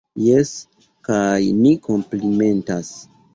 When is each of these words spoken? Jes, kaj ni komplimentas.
Jes, 0.27 0.53
kaj 1.09 1.41
ni 1.59 1.75
komplimentas. 1.89 2.91